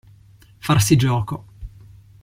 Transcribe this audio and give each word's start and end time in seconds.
Farsi 0.61 0.95
gioco. 0.95 1.45